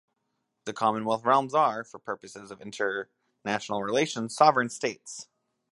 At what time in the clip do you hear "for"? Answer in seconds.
1.83-1.99